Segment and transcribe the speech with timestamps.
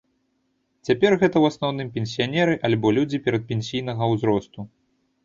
[0.87, 4.59] Цяпер гэта ў асноўным пенсіянеры альбо людзі перадпенсійнага ўзросту.